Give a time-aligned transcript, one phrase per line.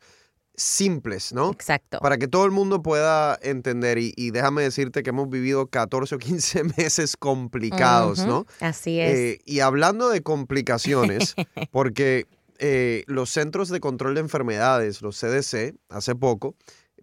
[0.58, 1.52] simples, ¿no?
[1.52, 2.00] Exacto.
[2.00, 3.98] Para que todo el mundo pueda entender.
[3.98, 8.44] Y, y déjame decirte que hemos vivido 14 o 15 meses complicados, ¿no?
[8.60, 9.18] Así es.
[9.18, 11.34] Eh, y hablando de complicaciones,
[11.70, 12.26] porque
[12.58, 16.56] eh, los Centros de Control de Enfermedades, los CDC, hace poco,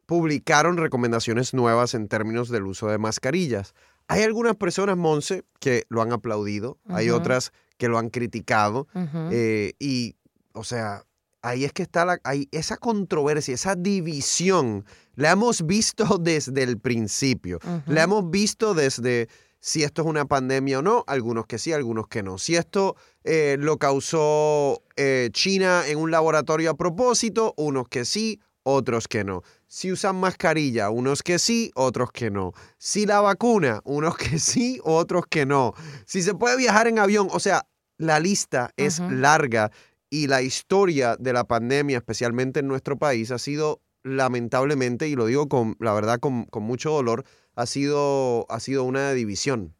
[0.06, 3.74] publicaron recomendaciones nuevas en términos del uso de mascarillas.
[4.08, 8.88] Hay algunas personas, Monse, que lo han aplaudido, hay otras que lo han criticado,
[9.32, 10.16] eh, y,
[10.54, 11.04] o sea,
[11.46, 14.84] ahí es que está la, hay esa controversia, esa división.
[15.16, 17.60] La hemos visto desde el principio.
[17.86, 19.30] La hemos visto desde
[19.60, 22.38] si esto es una pandemia o no, algunos que sí, algunos que no.
[22.38, 28.40] Si esto eh, lo causó eh, China en un laboratorio a propósito, unos que sí,
[28.64, 29.44] otros que no.
[29.68, 32.54] Si usan mascarilla, unos que sí, otros que no.
[32.78, 35.74] Si la vacuna, unos que sí, otros que no.
[36.06, 37.66] Si se puede viajar en avión, o sea,
[37.98, 39.72] la lista es larga
[40.16, 45.26] y la historia de la pandemia, especialmente en nuestro país, ha sido lamentablemente, y lo
[45.26, 49.76] digo con la verdad con, con mucho dolor, ha sido, ha sido una división.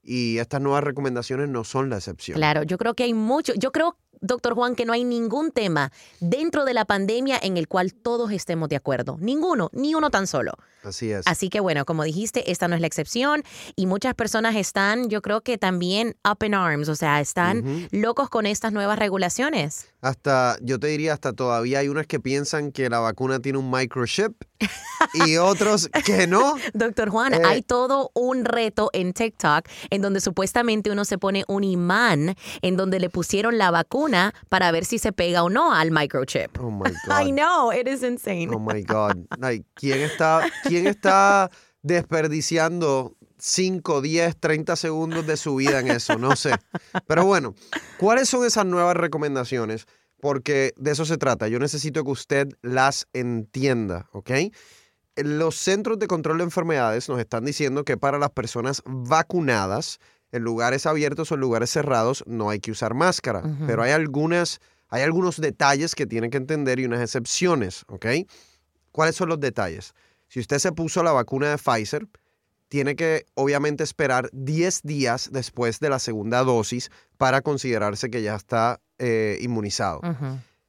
[0.00, 2.36] Y estas nuevas recomendaciones no son la excepción.
[2.36, 5.92] Claro, yo creo que hay mucho, yo creo, doctor Juan, que no hay ningún tema
[6.20, 9.16] dentro de la pandemia en el cual todos estemos de acuerdo.
[9.20, 10.52] Ninguno, ni uno tan solo.
[10.82, 11.26] Así es.
[11.26, 13.42] Así que bueno, como dijiste, esta no es la excepción
[13.76, 18.30] y muchas personas están, yo creo que también up in arms, o sea, están locos
[18.30, 19.88] con estas nuevas regulaciones.
[20.00, 23.70] Hasta, yo te diría, hasta todavía hay unas que piensan que la vacuna tiene un
[23.70, 24.32] microchip
[25.26, 26.54] y otros que no.
[26.72, 27.42] Doctor Juan, Eh.
[27.44, 32.76] hay todo un reto en TikTok en donde supuestamente uno se pone un imán en
[32.78, 33.99] donde le pusieron la vacuna
[34.48, 36.58] para ver si se pega o no al microchip.
[36.60, 37.34] Oh my I God.
[37.34, 38.48] know, it is insane.
[38.54, 39.16] Oh my God.
[39.40, 41.50] Ay, ¿quién, está, ¿Quién está
[41.82, 46.18] desperdiciando 5, 10, 30 segundos de su vida en eso?
[46.18, 46.52] No sé.
[47.06, 47.54] Pero bueno,
[47.98, 49.86] ¿cuáles son esas nuevas recomendaciones?
[50.20, 51.48] Porque de eso se trata.
[51.48, 54.30] Yo necesito que usted las entienda, ¿ok?
[55.16, 59.98] Los centros de control de enfermedades nos están diciendo que para las personas vacunadas,
[60.32, 63.42] en lugares abiertos o en lugares cerrados, no hay que usar máscara.
[63.66, 68.06] Pero hay algunas, hay algunos detalles que tienen que entender y unas excepciones, ¿ok?
[68.92, 69.94] ¿Cuáles son los detalles?
[70.28, 72.06] Si usted se puso la vacuna de Pfizer,
[72.68, 78.36] tiene que obviamente esperar 10 días después de la segunda dosis para considerarse que ya
[78.36, 80.00] está eh, inmunizado.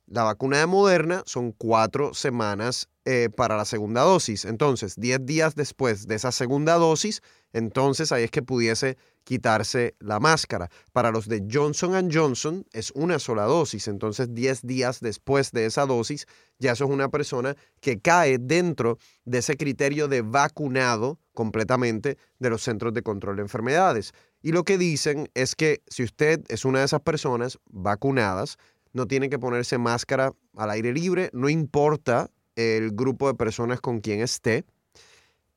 [0.07, 4.45] La vacuna de Moderna son cuatro semanas eh, para la segunda dosis.
[4.45, 10.19] Entonces, 10 días después de esa segunda dosis, entonces ahí es que pudiese quitarse la
[10.19, 10.69] máscara.
[10.93, 13.87] Para los de Johnson Johnson es una sola dosis.
[13.87, 16.27] Entonces, 10 días después de esa dosis,
[16.59, 22.49] ya eso es una persona que cae dentro de ese criterio de vacunado completamente de
[22.51, 24.13] los centros de control de enfermedades.
[24.43, 28.57] Y lo que dicen es que si usted es una de esas personas vacunadas,
[28.93, 33.99] no tiene que ponerse máscara al aire libre, no importa el grupo de personas con
[33.99, 34.65] quien esté.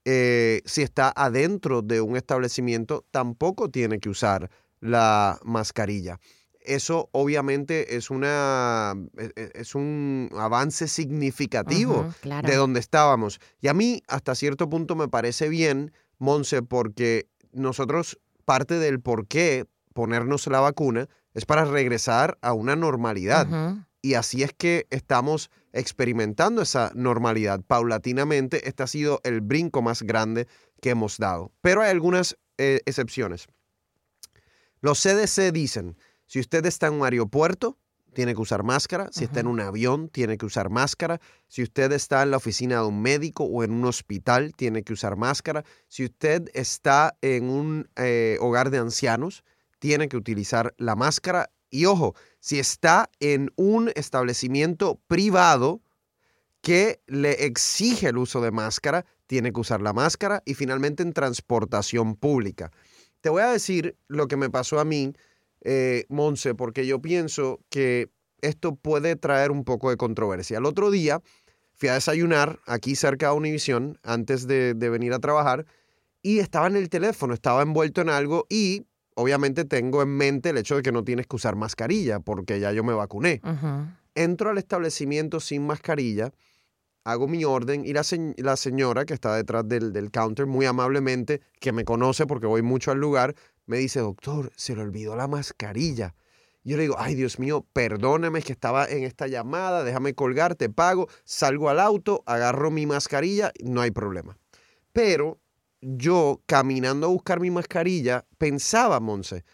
[0.04, 4.50] Eh, si está adentro de un establecimiento, tampoco tiene que usar
[4.80, 6.20] la mascarilla.
[6.60, 12.48] Eso obviamente es, una, e- e- es un avance significativo claro.
[12.48, 13.38] de donde estábamos.
[13.60, 19.26] Y a mí hasta cierto punto me parece bien, Monse, porque nosotros parte del por
[19.26, 23.46] qué ponernos la vacuna es para regresar a una normalidad.
[23.46, 23.84] Ujú.
[24.04, 27.62] Y así es que estamos experimentando esa normalidad.
[27.62, 30.46] Paulatinamente, este ha sido el brinco más grande
[30.82, 31.52] que hemos dado.
[31.62, 33.46] Pero hay algunas eh, excepciones.
[34.82, 35.96] Los CDC dicen,
[36.26, 37.78] si usted está en un aeropuerto,
[38.12, 39.08] tiene que usar máscara.
[39.10, 41.18] Si está en un avión, tiene que usar máscara.
[41.48, 44.92] Si usted está en la oficina de un médico o en un hospital, tiene que
[44.92, 45.64] usar máscara.
[45.88, 49.44] Si usted está en un eh, hogar de ancianos,
[49.78, 51.50] tiene que utilizar la máscara.
[51.74, 55.82] Y ojo, si está en un establecimiento privado
[56.60, 60.40] que le exige el uso de máscara, tiene que usar la máscara.
[60.46, 62.70] Y finalmente en transportación pública.
[63.22, 65.14] Te voy a decir lo que me pasó a mí
[65.62, 68.08] eh, Monse, porque yo pienso que
[68.40, 70.58] esto puede traer un poco de controversia.
[70.58, 71.22] El otro día
[71.72, 75.66] fui a desayunar aquí cerca de Univision antes de, de venir a trabajar
[76.22, 80.58] y estaba en el teléfono, estaba envuelto en algo y obviamente tengo en mente el
[80.58, 83.40] hecho de que no tienes que usar mascarilla porque ya yo me vacuné.
[84.14, 86.32] Entro al establecimiento sin mascarilla,
[87.04, 90.66] hago mi orden y la, se- la señora que está detrás del, del counter, muy
[90.66, 93.34] amablemente, que me conoce porque voy mucho al lugar,
[93.66, 96.14] me dice, doctor, se le olvidó la mascarilla.
[96.62, 100.70] Yo le digo, ay Dios mío, perdóname que estaba en esta llamada, déjame colgar, te
[100.70, 104.38] pago, salgo al auto, agarro mi mascarilla, no hay problema.
[104.92, 105.38] Pero
[105.84, 109.44] yo, caminando a buscar mi mascarilla, pensaba, Monse,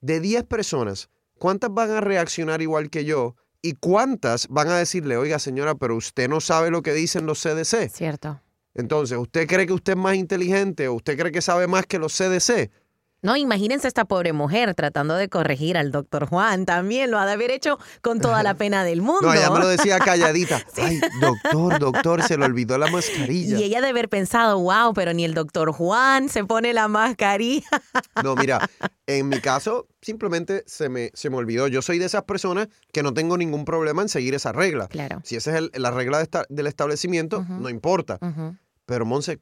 [0.00, 3.36] de 10 personas, ¿cuántas van a reaccionar igual que yo?
[3.62, 7.40] ¿Y cuántas van a decirle, oiga señora, pero usted no sabe lo que dicen los
[7.42, 7.90] CDC?
[7.90, 8.40] Cierto.
[8.74, 11.98] Entonces, ¿usted cree que usted es más inteligente o usted cree que sabe más que
[11.98, 12.70] los CDC?
[13.26, 16.64] No, imagínense esta pobre mujer tratando de corregir al doctor Juan.
[16.64, 19.22] También lo ha de haber hecho con toda la pena del mundo.
[19.22, 20.62] No, ella me lo decía calladita.
[20.76, 23.58] Ay, doctor, doctor, se le olvidó la mascarilla.
[23.58, 27.66] Y ella de haber pensado, wow, pero ni el doctor Juan se pone la mascarilla.
[28.22, 28.68] No, mira,
[29.06, 31.66] en mi caso simplemente se me, se me olvidó.
[31.68, 34.86] Yo soy de esas personas que no tengo ningún problema en seguir esa regla.
[34.88, 35.20] Claro.
[35.24, 37.52] Si esa es el- la regla de esta- del establecimiento, Ujú.
[37.54, 38.18] no importa.
[38.22, 38.56] Ujú.
[38.86, 39.40] Pero, Monse,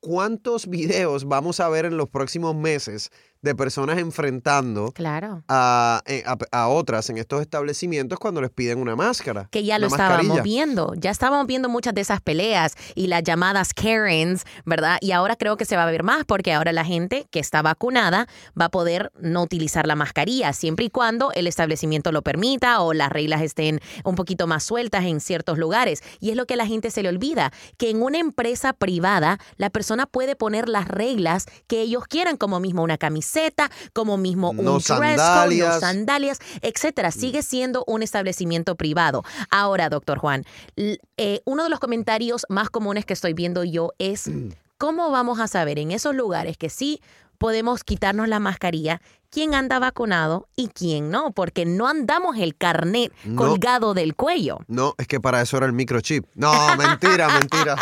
[0.00, 3.10] ¿cuántos videos vamos a ver en los próximos meses
[3.42, 5.44] de personas enfrentando Claro.
[5.46, 9.46] a, eh, a- a otras en estos establecimientos cuando les piden una máscara?
[9.52, 10.42] Que ya lo estábamos mascarilla?
[10.42, 10.94] viendo.
[10.96, 14.98] Ya estábamos viendo muchas de esas peleas y las llamadas Karens, ¿verdad?
[15.00, 17.62] Y ahora creo que se va a ver más porque ahora la gente que está
[17.62, 18.26] vacunada
[18.60, 22.94] va a poder no utilizar la mascarilla siempre y cuando el establecimiento lo permita o
[22.94, 26.02] las reglas estén un poquito más sueltas en ciertos lugares.
[26.20, 29.38] Y es lo que a la gente se le olvida, que en una empresa privada
[29.56, 34.50] la persona puede poner las reglas que ellos quieran, como mismo una camiseta, como mismo
[34.50, 35.80] un No dress code, no sandalias.
[35.80, 37.10] sandalias, etcétera.
[37.10, 39.22] Sigue siendo un establecimiento privado.
[39.50, 40.44] Ahora, doctor Juan,
[40.76, 44.30] eh, uno de los comentarios más comunes que estoy viendo yo es
[44.78, 47.00] cómo vamos a saber en esos lugares que sí
[47.36, 53.12] podemos quitarnos la mascarilla quién anda vacunado y quién no, porque no andamos el carnet
[53.24, 53.36] No.
[53.36, 54.58] colgado del cuello.
[54.68, 56.24] No, es que para eso era el microchip.
[56.34, 57.76] No, mentira, mentira.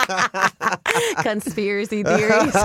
[1.22, 2.54] Conspiracy theories.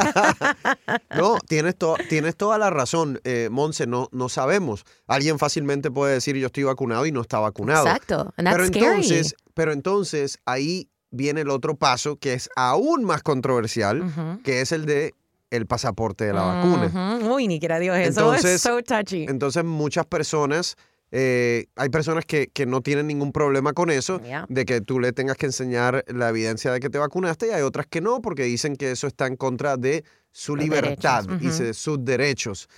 [1.16, 4.86] No, tienes, to- tienes toda la razón, eh, Monse, no, no sabemos.
[5.08, 7.86] Alguien fácilmente puede decir yo estoy vacunado y no está vacunado.
[7.86, 8.34] Exacto.
[8.38, 8.86] And that's Pero scary.
[9.02, 14.72] entonces, pero entonces ahí viene el otro paso que es aún más controversial, que es
[14.72, 15.14] el de
[15.52, 17.20] el pasaporte de la vacuna.
[17.24, 19.26] Uy, ni quiera Dios, eso Entonces- es so touchy.
[19.28, 20.76] Entonces muchas personas,
[21.12, 24.46] eh, hay personas que, que no tienen ningún problema con eso, Yeah.
[24.48, 27.64] de que tú le tengas que enseñar la evidencia de que te vacunaste y hay
[27.64, 31.48] otras que no, porque dicen que eso está en contra de su Los libertad y
[31.48, 32.70] de sus derechos.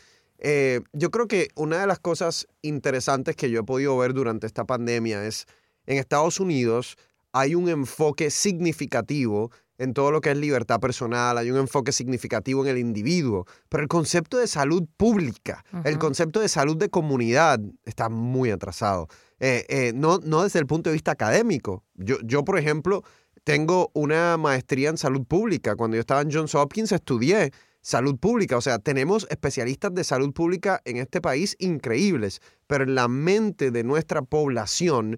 [0.43, 4.47] Eh, yo creo que una de las cosas interesantes que yo he podido ver durante
[4.47, 5.45] esta pandemia es,
[5.85, 6.95] en Estados Unidos
[7.33, 12.63] hay un enfoque significativo en todo lo que es libertad personal, hay un enfoque significativo
[12.63, 17.59] en el individuo, pero el concepto de salud pública, el concepto de salud de comunidad
[17.83, 19.07] está muy atrasado.
[19.39, 21.83] Eh, eh, no, no desde el punto de vista académico.
[21.95, 23.03] Yo, yo, por ejemplo,
[23.43, 25.75] tengo una maestría en salud pública.
[25.75, 27.51] Cuando yo estaba en Johns Hopkins estudié
[27.81, 28.57] salud pública.
[28.57, 33.71] O sea, tenemos especialistas de salud pública en este país increíbles, pero en la mente
[33.71, 35.17] de nuestra población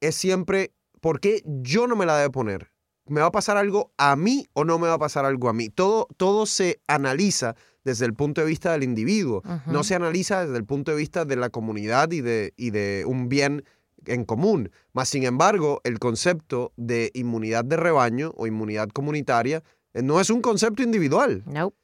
[0.00, 2.75] es siempre, ¿por qué yo no me la debo poner?
[3.08, 5.52] ¿Me va a pasar algo a mí o no me va a pasar algo a
[5.52, 5.68] mí?
[5.68, 10.56] Todo, todo se analiza desde el punto de vista del individuo, no se analiza desde
[10.56, 13.64] el punto de vista de la comunidad y de, y de un bien
[14.06, 14.70] en común.
[14.92, 19.62] Más sin embargo, el concepto de inmunidad de rebaño o inmunidad comunitaria
[19.94, 21.44] eh, no es un concepto individual.
[21.46, 21.76] Nope.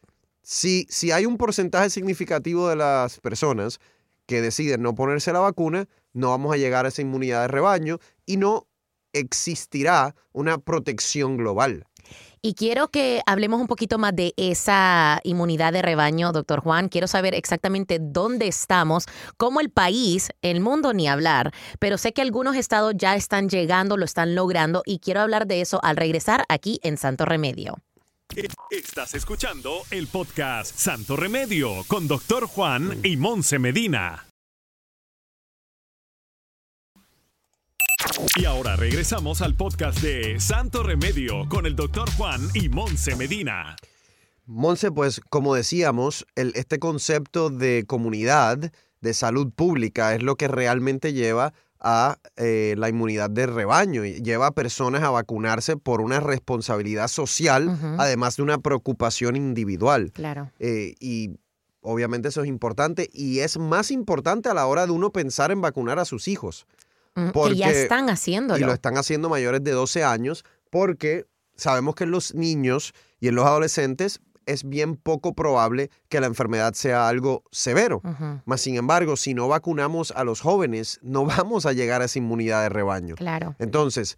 [0.42, 3.78] Si, si hay un porcentaje significativo de las personas
[4.26, 7.98] que deciden no ponerse la vacuna, no vamos a llegar a esa inmunidad de rebaño
[8.26, 8.66] y no
[9.12, 11.86] existirá una protección global.
[12.44, 16.88] Y quiero que hablemos un poquito más de esa inmunidad de rebaño, doctor Juan.
[16.88, 22.20] Quiero saber exactamente dónde estamos, cómo el país, el mundo ni hablar, pero sé que
[22.20, 26.44] algunos estados ya están llegando, lo están logrando y quiero hablar de eso al regresar
[26.48, 27.76] aquí en Santo Remedio.
[28.70, 34.31] Estás escuchando el podcast Santo Remedio con Doctor Juan y Monse Medina.
[38.36, 43.76] Y ahora regresamos al podcast de Santo Remedio con el Doctor Juan y Monse Medina.
[44.46, 50.48] Monse, pues como decíamos, el- este concepto de comunidad, de salud pública, es lo que
[50.48, 51.52] realmente lleva
[51.84, 57.08] a eh, la inmunidad de rebaño y lleva a personas a vacunarse por una responsabilidad
[57.08, 60.12] social, además de una preocupación individual.
[60.12, 60.50] Claro.
[60.60, 61.30] Eh, y
[61.80, 65.60] obviamente eso es importante y es más importante a la hora de uno pensar en
[65.60, 66.66] vacunar a sus hijos.
[67.14, 68.60] Mm, que Porque- ya están haciéndolo.
[68.60, 71.26] Y lo están haciendo mayores de 12 años porque
[71.56, 76.26] sabemos que en los niños y en los adolescentes es bien poco probable que la
[76.26, 78.02] enfermedad sea algo severo.
[78.44, 82.18] Mas, sin embargo, si no vacunamos a los jóvenes, no vamos a llegar a esa
[82.18, 83.14] inmunidad de rebaño.
[83.14, 83.54] Claro.
[83.58, 84.16] Entonces,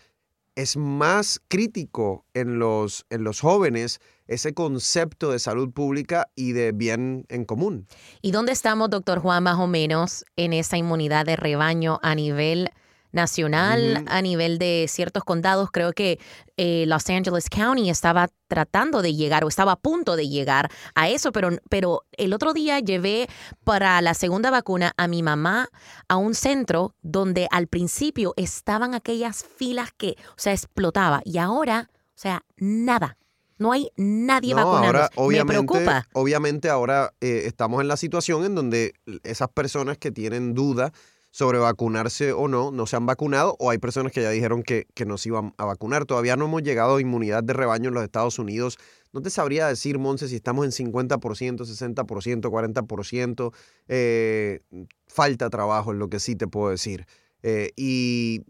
[0.55, 6.73] es más crítico en los, en los jóvenes ese concepto de salud pública y de
[6.73, 7.87] bien en común.
[8.23, 12.71] ¿Y dónde estamos, doctor Juan, más o menos en esa inmunidad de rebaño a nivel
[13.15, 15.71] nacional, a nivel de ciertos condados?
[15.73, 16.19] Creo que
[16.57, 21.09] eh, Los Angeles County estaba tratando de llegar o estaba a punto de llegar a
[21.09, 23.29] eso, pero, pero el otro día llevé
[23.65, 25.69] para la segunda vacuna a mi mamá
[26.09, 31.91] a un centro donde al principio estaban aquellas filas que, o sea, explotaba y ahora,
[31.95, 33.17] o sea, nada.
[33.57, 34.87] No hay nadie No, vacunando.
[34.87, 36.09] ahora Me obviamente, preocupa.
[36.13, 40.93] obviamente ahora eh, estamos en la situación en donde esas personas que tienen duda
[41.35, 44.87] sobre vacunarse o no, no se han vacunado o hay personas que ya dijeron que,
[44.95, 46.05] que no se iban a vacunar.
[46.05, 48.79] Todavía no hemos llegado a inmunidad de rebaño en los Estados Unidos.
[49.13, 53.53] No te sabría decir, Monse, si estamos en 50%, 60%, 40%.
[53.89, 54.61] Eh,
[55.09, 57.05] falta trabajo es lo que sí te puedo decir.
[57.43, 58.43] Eh, y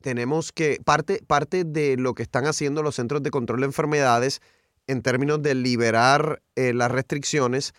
[0.00, 4.40] tenemos que, parte, parte de lo que están haciendo los centros de control de enfermedades
[4.88, 7.72] en términos de liberar eh, las restricciones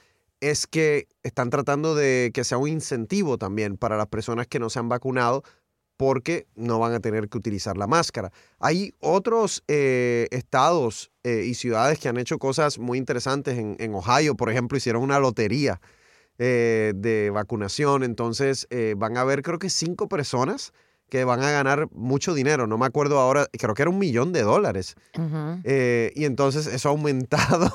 [0.44, 4.70] es que están tratando de que sea un incentivo también para las personas que no
[4.70, 5.44] se han vacunado
[5.96, 8.32] porque no van a tener que utilizar la máscara.
[8.60, 13.58] Hay otros eh, estados eh, y ciudades que han hecho cosas muy interesantes.
[13.58, 15.80] En, en Ohio, por ejemplo, hicieron una lotería
[16.40, 18.04] eh, de vacunación.
[18.04, 20.74] Entonces van a haber creo que cinco personas
[21.10, 22.68] que van a ganar mucho dinero.
[22.68, 24.96] No me acuerdo ahora, creo que era un millón de dólares.
[25.16, 27.74] Y entonces eso ha aumentado.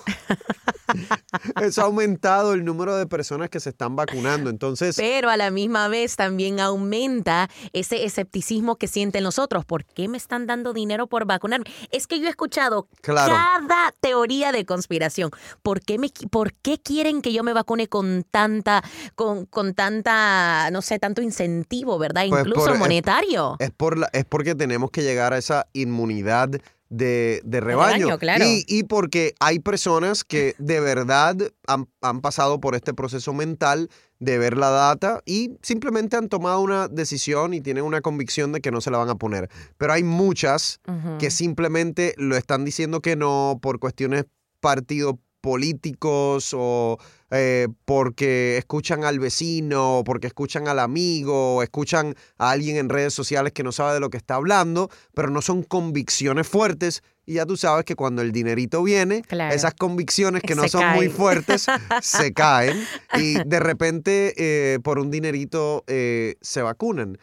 [1.63, 4.51] eso ha aumentado el número de personas que se están vacunando.
[4.51, 9.65] Entonces, Pero a la misma vez también aumenta ese escepticismo que sienten los otros.
[9.65, 11.67] ¿Por qué me están dando dinero por vacunarme?
[11.91, 13.33] Es que yo he escuchado Claro.
[13.35, 15.31] cada teoría de conspiración.
[15.63, 18.83] ¿Por qué, me, ¿Por qué quieren que yo me vacune con tanta,
[19.15, 22.25] con, con tanta, no sé, tanto incentivo, verdad?
[22.29, 23.57] Pues Incluso por- es- monetario.
[23.59, 26.51] es, por la- es porque tenemos que llegar a esa inmunidad
[26.89, 28.19] de, de rebaño.
[28.19, 28.45] claro.
[28.45, 33.89] y, y porque hay personas que de verdad han, han pasado por este proceso mental
[34.21, 38.61] de ver la data y simplemente han tomado una decisión y tienen una convicción de
[38.61, 39.49] que no se la van a poner.
[39.77, 40.81] Pero hay muchas
[41.19, 44.25] que simplemente lo están diciendo que no por cuestiones
[44.61, 46.99] partidos políticos o
[47.31, 52.89] eh, porque escuchan al vecino o porque escuchan al amigo o escuchan a alguien en
[52.89, 57.03] redes sociales que no sabe de lo que está hablando, pero no son convicciones fuertes.
[57.27, 59.55] Y ya tú sabes que cuando el dinerito viene, Claro.
[59.55, 61.67] esas convicciones que no Se son muy fuertes
[62.03, 62.83] se caen
[63.19, 67.19] y de repente eh, por un dinerito eh, se vacunan.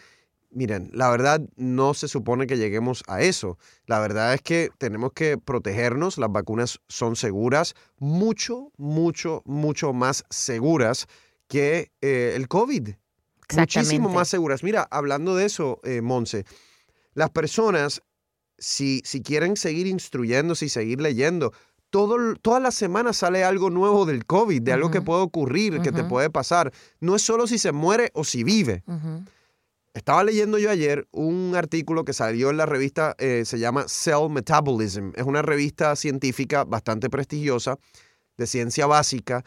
[0.55, 3.57] Miren, la verdad no se supone que lleguemos a eso.
[3.87, 6.17] La verdad es que tenemos que protegernos.
[6.17, 11.07] Las vacunas son seguras, mucho, mucho, mucho más seguras
[11.49, 12.91] que eh, el COVID.
[13.53, 14.63] Muchísimo más seguras.
[14.63, 16.45] Mira, hablando de eso, eh, Monse,
[17.15, 18.01] las personas,
[18.57, 21.51] si, si quieren seguir instruyéndose y seguir leyendo,
[21.89, 25.91] todo, todas las semanas sale algo nuevo del COVID, de algo que puede ocurrir, que
[25.91, 26.71] te puede pasar.
[27.01, 28.83] No es solo si se muere o si vive.
[28.87, 29.25] Ujú.
[29.95, 34.29] Estaba leyendo yo ayer un artículo que salió en la revista, eh, se llama Cell
[34.29, 35.11] Metabolism.
[35.15, 37.77] Es una revista científica bastante prestigiosa,
[38.35, 39.45] de ciencia básica,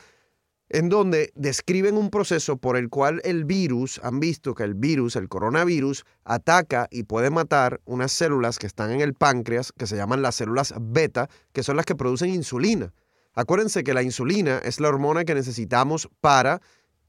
[0.70, 5.16] en donde describen un proceso por el cual el virus, han visto que el virus,
[5.16, 9.96] el coronavirus, ataca y puede matar unas células que están en el páncreas, que se
[9.96, 12.94] llaman las células beta, que son las que producen insulina.
[13.34, 16.62] Acuérdense que la insulina es la hormona que necesitamos para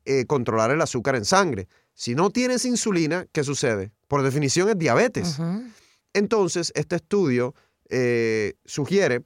[0.03, 1.69] eh, controlar el azúcar en sangre.
[1.99, 3.91] Si no tienes insulina, ¿qué sucede?
[4.07, 5.37] Por definición es diabetes.
[6.13, 7.53] Entonces, este estudio
[7.89, 9.21] eh, sugiere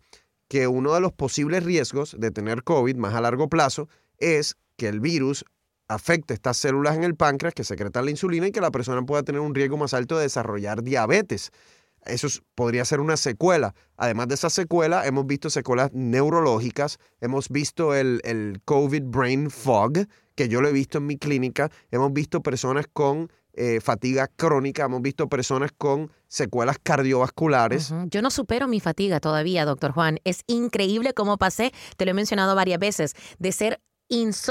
[0.48, 4.88] que uno de los posibles riesgos de tener COVID más a largo plazo es que
[4.88, 5.46] el virus
[5.88, 9.22] afecte estas células en el páncreas que secretan la insulina y que la persona pueda
[9.22, 11.52] tener un riesgo más alto de desarrollar diabetes.
[12.06, 13.74] Eso es- podría ser una secuela.
[13.98, 19.94] Además de esa secuela, hemos visto secuelas neurológicas, hemos visto el, el COVID brain fog,
[20.36, 24.86] que yo lo he visto en mi clínica, hemos visto personas con eh, fatiga crónica,
[24.86, 27.94] hemos visto personas con secuelas cardiovasculares.
[28.10, 30.20] Yo no supero mi fatiga todavía, doctor Juan.
[30.24, 33.80] Es increíble cómo pasé, te lo he mencionado varias veces, de ser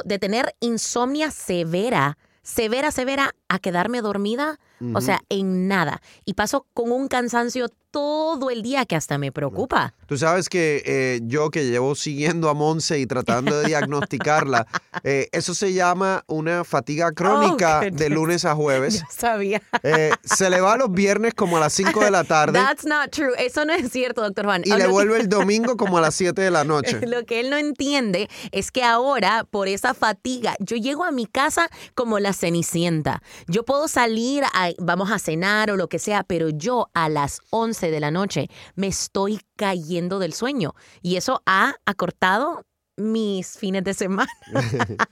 [0.04, 4.58] de tener insomnia severa, severa, severa a quedarme dormida,
[4.94, 6.00] o sea, en nada.
[6.24, 9.94] Y paso con un cansancio todo el día que hasta me preocupa.
[10.06, 14.66] Tú sabes que eh, yo que llevo siguiendo a Monse y tratando de diagnosticarla,
[15.04, 19.00] eh, eso se llama una fatiga crónica Oh, de lunes a jueves.
[19.00, 19.62] Yo sabía.
[19.82, 23.10] Eh, se le va los viernes como a las 5 de la tarde That's not
[23.10, 23.32] true.
[23.38, 24.62] Eso no es cierto, doctor Juan.
[24.64, 27.06] y le vuelve el domingo como a las 7 de la noche.
[27.06, 31.26] Lo que él no entiende es que ahora, por esa fatiga, yo llego a mi
[31.26, 33.22] casa como la cenicienta.
[33.48, 37.40] Yo puedo salir, a- vamos a cenar o lo que sea, pero yo a las
[37.50, 40.74] 11 de la noche me estoy cayendo del sueño.
[41.02, 42.64] Y eso ha acortado
[42.96, 44.30] mis fines de semana.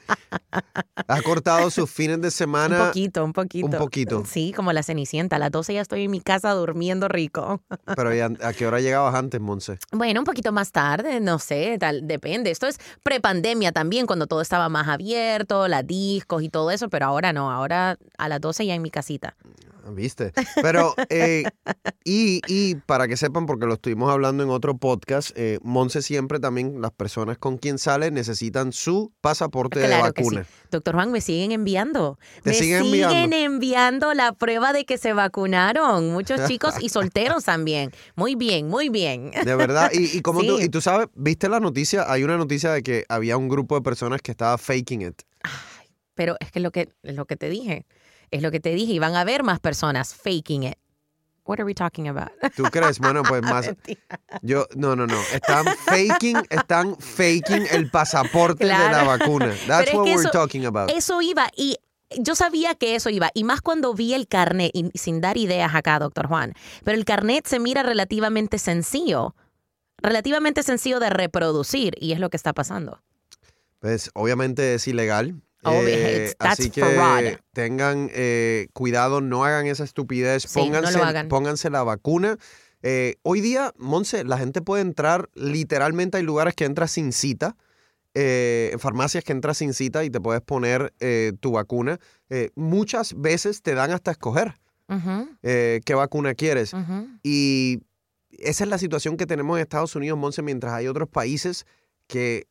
[1.06, 2.86] Ha cortado sus fines de Un semana.
[2.86, 3.66] poquito, un poquito.
[3.66, 4.24] un poquito.
[4.26, 5.36] Sí, como la cenicienta.
[5.36, 7.60] A las 12 ya estoy en mi casa durmiendo rico.
[7.96, 9.78] Pero ¿y a, a qué hora llegabas antes, Monse?
[9.92, 12.50] Bueno, un poquito más tarde, no sé, tal, depende.
[12.50, 17.06] Esto es prepandemia también, cuando todo estaba más abierto, las discos y todo eso, pero
[17.06, 19.34] ahora no, ahora a las 12 ya en mi casita.
[19.94, 20.32] ¿Viste?
[20.62, 21.44] Pero, eh,
[22.04, 26.40] y, y para que sepan, porque lo estuvimos hablando en otro podcast, eh, Monse siempre
[26.40, 30.00] también, las personas con quien sale necesitan su pasaporte de sí.
[30.00, 30.46] vacuna.
[30.70, 32.18] Doctor Juan, me siguen enviando.
[32.42, 33.36] ¿Te me siguen enviando?
[33.36, 36.12] enviando la prueba de que se vacunaron.
[36.12, 37.92] Muchos chicos y solteros también.
[38.16, 39.30] Muy bien, muy bien.
[39.44, 39.90] De verdad.
[39.92, 40.64] Y, y como tú, Sí.
[40.64, 42.10] y tú sabes, ¿viste la noticia?
[42.10, 45.22] Hay una noticia de que había un grupo de personas que estaba faking it.
[46.14, 47.86] Pero es que lo que, es lo que te dije.
[48.30, 48.92] Es lo que te dije.
[48.92, 50.74] Y van a haber más personas faking it.
[51.44, 52.30] What are we talking about?
[52.54, 52.98] ¿Tú crees?
[53.00, 53.66] Bueno, pues más.
[53.66, 54.00] Mentira.
[54.42, 55.20] Yo, no, no, no.
[55.32, 59.06] Están faking, están faking el pasaporte de la Claro.
[59.06, 59.54] vacuna.
[59.66, 60.90] That's es what we're eso- talking about.
[60.90, 61.76] Eso iba y
[62.18, 65.76] yo sabía que eso iba, y más cuando vi el carnet, y sin dar ideas
[65.76, 69.36] acá, doctor Juan, pero el carnet se mira relativamente sencillo,
[69.98, 73.00] relativamente sencillo de reproducir, y es lo que está pasando.
[73.78, 75.40] Pues obviamente es ilegal.
[75.64, 77.38] Eh, that's así que fraud.
[77.52, 81.28] tengan eh, cuidado, no hagan esa estupidez, Sí, no lo pónganse, hagan.
[81.28, 82.38] pónganse la vacuna.
[82.82, 87.56] Eh, hoy día, Monse, la gente puede entrar, literalmente hay lugares que entras sin cita,
[88.14, 91.98] eh, farmacias que entras sin cita y te puedes poner eh, tu vacuna.
[92.54, 94.54] Muchas veces te dan hasta escoger
[95.42, 96.72] qué vacuna quieres.
[96.72, 97.06] ujú.
[97.22, 97.82] Y
[98.30, 101.66] esa es la situación que tenemos en Estados Unidos, Monse, mientras hay otros países
[102.06, 102.46] que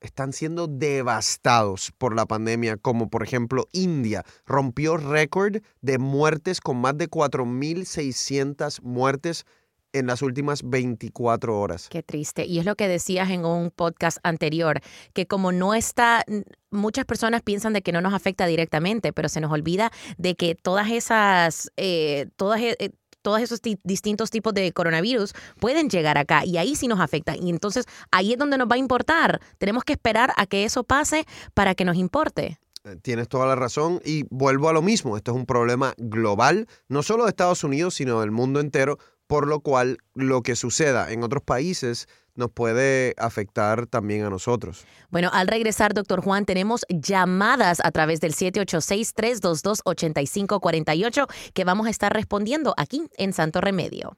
[0.00, 6.76] están siendo devastados por la pandemia, como por ejemplo India, rompió récord de muertes con
[6.78, 9.44] más de 4.600 muertes
[9.92, 11.88] en las últimas 24 horas.
[11.88, 12.44] Qué triste.
[12.46, 14.80] Y es lo que decías en un podcast anterior,
[15.12, 16.24] que como no está,
[16.72, 20.56] muchas personas piensan de que no nos afecta directamente, pero se nos olvida de que
[20.56, 22.90] todas esas, eh, todas, e- eh,
[23.24, 27.34] todos esos ti- distintos tipos de coronavirus pueden llegar acá y ahí sí nos afecta.
[27.36, 29.40] Y entonces ahí es donde nos va a importar.
[29.58, 32.58] Tenemos que esperar a que eso pase para que nos importe.
[32.84, 35.16] Eh, Tienes toda la razón y vuelvo a lo mismo.
[35.16, 39.46] Esto es un problema global, no solo de Estados Unidos, sino del mundo entero, por
[39.46, 44.84] lo cual lo que suceda en otros países nos puede afectar también a nosotros.
[45.10, 52.12] Bueno, al regresar, doctor Juan, tenemos llamadas a través del 786-322-8548 que vamos a estar
[52.12, 54.16] respondiendo aquí en Santo Remedio.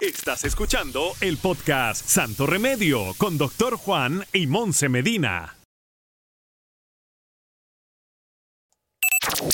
[0.00, 5.56] Estás escuchando el podcast Santo Remedio con Doctor Juan y Monse Medina.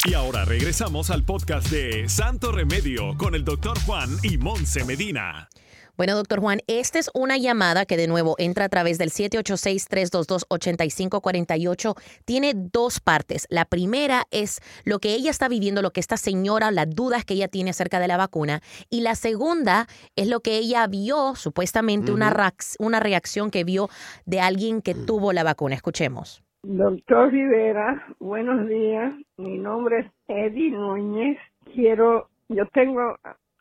[0.04, 5.48] Y ahora regresamos al podcast de Santo Remedio con el Doctor Juan y Monse Medina.
[5.96, 11.94] Bueno, doctor Juan, esta es una llamada que de nuevo entra a través del 786-322-8548.
[12.24, 13.46] Tiene dos partes.
[13.50, 17.34] La primera es lo que ella está viviendo, lo que esta señora, las dudas que
[17.34, 18.60] ella tiene acerca de la vacuna.
[18.90, 23.88] Y la segunda es lo que ella vio, supuestamente una, reac- una reacción que vio
[24.24, 25.74] de alguien que tuvo la vacuna.
[25.74, 26.42] Escuchemos.
[26.62, 29.12] Doctor Rivera, buenos días.
[29.36, 31.38] Mi nombre es Eddie Núñez.
[31.72, 33.16] Quiero, yo tengo,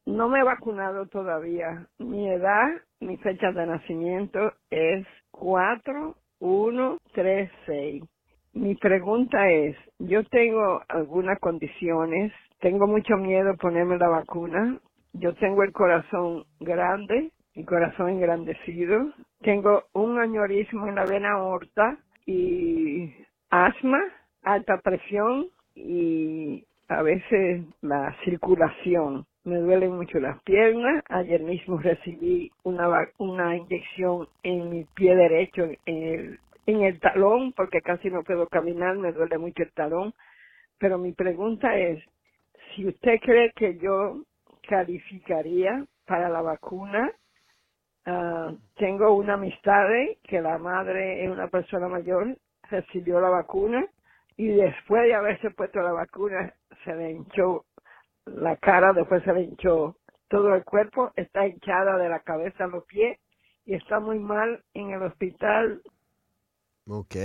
[0.06, 1.88] no me he vacunado todavía.
[2.00, 8.04] Mi edad, mi fecha de nacimiento es 4136.
[8.54, 14.80] Mi pregunta es, yo tengo algunas condiciones, tengo mucho miedo ponerme la vacuna.
[15.14, 19.12] Yo tengo el corazón grande, mi corazón engrandecido.
[19.42, 23.14] Tengo un aneurismo en la vena aorta y
[23.50, 24.00] asma,
[24.44, 29.26] alta presión y a veces la circulación.
[29.46, 31.04] Me duelen mucho las piernas.
[31.10, 37.54] Ayer mismo recibí una, una inyección en mi pie derecho, en el, en el talón,
[37.54, 40.14] porque casi no puedo caminar, me duele mucho el talón.
[40.80, 42.04] Pero mi pregunta es,
[42.76, 44.24] si usted cree que yo
[44.68, 47.12] calificaría para la vacuna,
[48.06, 49.88] Ah, tengo una amistad
[50.24, 52.38] que la madre es una persona mayor,
[52.70, 53.84] recibió la vacuna
[54.38, 56.54] y después de haberse puesto la vacuna
[56.84, 57.66] se le hinchó
[58.26, 62.68] la cara, después se le hinchó todo el cuerpo, está hinchada de la cabeza a
[62.68, 63.20] los pies
[63.66, 65.82] y está muy mal en el hospital.
[66.88, 67.16] Ok.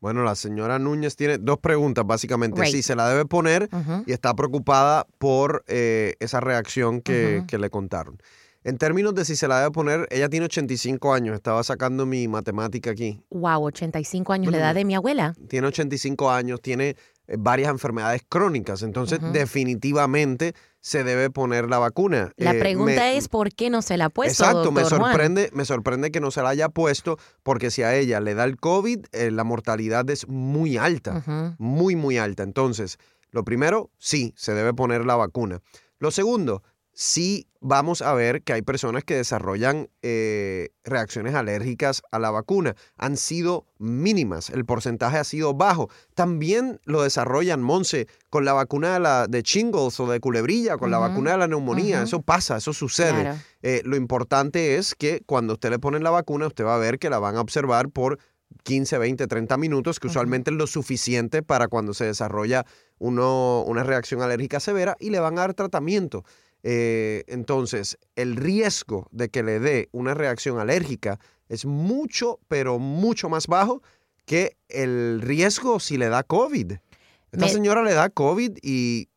[0.00, 2.60] Bueno, la señora Núñez tiene dos preguntas, básicamente.
[2.60, 2.72] Right.
[2.72, 3.68] Si se la debe poner
[4.06, 8.18] y está preocupada por eh, esa reacción que, le contaron.
[8.62, 11.36] En términos de si se la debe poner, ella tiene 85 años.
[11.36, 13.22] Estaba sacando mi matemática aquí.
[13.30, 15.34] Wow, 85 años, Bueno, la edad de mi abuela.
[15.48, 16.96] Tiene 85 años, tiene
[17.38, 18.82] varias enfermedades crónicas.
[18.82, 22.32] Entonces, definitivamente se debe poner la vacuna.
[22.36, 24.44] La Eh, pregunta me- es por qué no se la ha puesto.
[24.44, 25.02] Exacto, me Juan?
[25.02, 28.44] sorprende, me sorprende que no se la haya puesto porque si a ella le da
[28.44, 31.24] el COVID, eh, la mortalidad es muy alta,
[31.58, 32.44] muy, muy alta.
[32.44, 32.98] Entonces,
[33.32, 35.60] lo primero, sí, se debe poner la vacuna.
[35.98, 36.62] Lo segundo,
[36.96, 42.74] sí vamos a ver que hay personas que desarrollan eh, reacciones alérgicas a la vacuna.
[42.96, 45.90] Han sido mínimas, el porcentaje ha sido bajo.
[46.14, 50.90] También lo desarrollan, Monse, con la vacuna de, la, de shingles o de culebrilla, con
[50.90, 52.02] la vacuna de la neumonía.
[52.02, 53.20] Eso pasa, eso sucede.
[53.20, 53.38] Claro.
[53.62, 56.98] Eh, lo importante es que cuando usted le ponen la vacuna, usted va a ver
[56.98, 58.18] que la van a observar por
[58.62, 62.64] 15, 20, 30 minutos, que usualmente es lo suficiente para cuando se desarrolla
[62.98, 66.24] uno, una reacción alérgica severa y le van a dar tratamiento.
[66.62, 73.28] Eh, entonces, el riesgo de que le dé una reacción alérgica es mucho, pero mucho
[73.28, 73.82] más bajo
[74.24, 76.72] que el riesgo si le da COVID.
[77.32, 79.08] Esta Me- señora le da COVID y,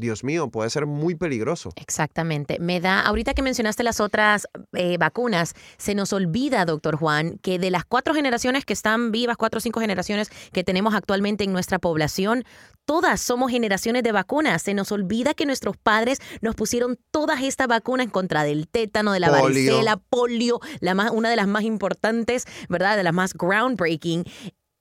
[0.00, 1.70] Dios mío, puede ser muy peligroso.
[1.76, 2.58] Exactamente.
[2.58, 7.58] Me da, ahorita que mencionaste las otras eh, vacunas, se nos olvida, doctor Juan, que
[7.58, 11.52] de las cuatro generaciones que están vivas, cuatro o cinco generaciones que tenemos actualmente en
[11.52, 12.44] nuestra población,
[12.84, 14.62] todas somos generaciones de vacunas.
[14.62, 19.12] Se nos olvida que nuestros padres nos pusieron todas estas vacunas en contra del tétano,
[19.12, 19.44] de la Polio.
[19.44, 22.96] varicela, polio, la más, una de las más importantes, ¿verdad?
[22.96, 24.24] De las más groundbreaking.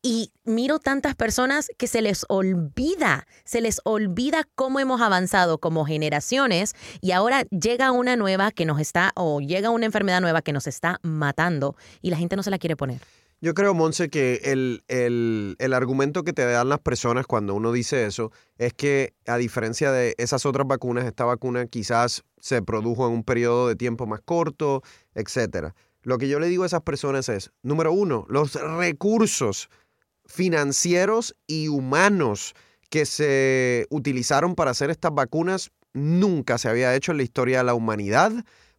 [0.01, 5.85] Y miro tantas personas que se les olvida, se les olvida cómo hemos avanzado como
[5.85, 10.53] generaciones y ahora llega una nueva que nos está, o llega una enfermedad nueva que
[10.53, 13.01] nos está matando y la gente no se la quiere poner.
[13.41, 17.71] Yo creo, Monse, que el, el- el argumento que te dan las personas cuando uno
[17.73, 23.05] dice eso es que a diferencia de esas otras vacunas, esta vacuna quizás se produjo
[23.07, 24.81] en un periodo de tiempo más corto,
[25.13, 25.73] etcétera.
[26.03, 29.69] Lo que yo le digo a esas personas es, número uno, los recursos
[30.29, 32.53] financieros y humanos
[32.89, 37.63] que se utilizaron para hacer estas vacunas nunca se había hecho en la historia de
[37.63, 38.31] la humanidad,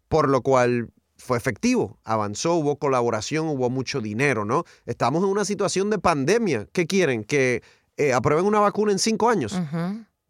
[0.08, 4.64] por lo cual fue efectivo, avanzó, hubo colaboración, hubo mucho dinero, ¿no?
[4.86, 6.66] Estamos en una situación de pandemia.
[6.72, 7.24] ¿Qué quieren?
[7.24, 7.62] ¿Que
[7.96, 9.54] eh, aprueben una vacuna en cinco años?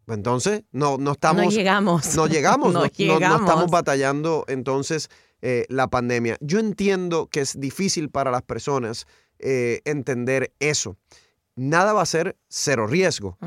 [0.07, 1.45] Entonces, no, no estamos...
[1.45, 2.15] no llegamos.
[2.15, 5.09] No llegamos, no, estamos batallando entonces
[5.41, 6.37] eh, la pandemia.
[6.41, 9.05] Yo entiendo que es difícil para las personas
[9.41, 10.97] eh, entender eso.
[11.55, 13.37] Nada va a ser cero riesgo.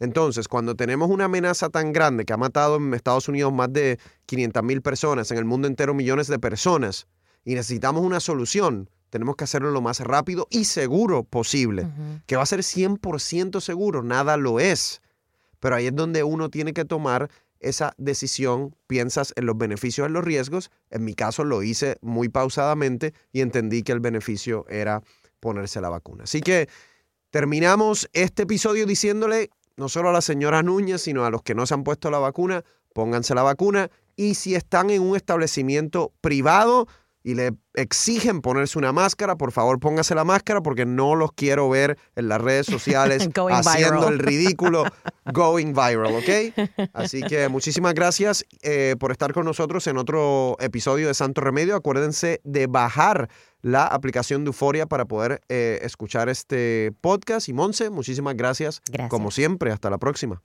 [0.00, 3.98] Entonces, cuando tenemos una amenaza tan grande que ha matado en Estados Unidos más de
[4.26, 7.06] 500 mil personas, en el mundo entero millones de personas,
[7.44, 11.86] y necesitamos una solución, tenemos que hacerlo lo más rápido y seguro posible.
[12.26, 15.00] Que va a ser 100% seguro, nada lo es.
[15.60, 20.14] Pero ahí es donde uno tiene que tomar esa decisión, piensas en los beneficios, en
[20.14, 20.70] los riesgos.
[20.90, 25.02] En mi caso lo hice muy pausadamente y entendí que el beneficio era
[25.42, 26.24] ponerse la vacuna.
[26.24, 26.68] Así que
[27.30, 31.66] terminamos este episodio diciéndole no solo a la señora Núñez, sino a los que no
[31.66, 33.90] se han puesto la vacuna, pónganse la vacuna.
[34.14, 36.86] Y si están en un establecimiento privado
[37.22, 41.68] y le exigen ponerse una máscara, por favor póngase la máscara porque no los quiero
[41.68, 44.12] ver en las redes sociales haciendo viral.
[44.12, 44.84] el ridículo,
[45.32, 46.90] going viral, ¿ok?
[46.92, 51.76] Así que muchísimas gracias eh, por estar con nosotros en otro episodio de Santo Remedio.
[51.76, 53.28] Acuérdense de bajar
[53.62, 57.48] la aplicación de Euforia para poder eh, escuchar este podcast.
[57.48, 58.82] Y Monse, muchísimas gracias.
[58.86, 59.10] Gracias.
[59.10, 60.42] Como siempre, hasta la próxima.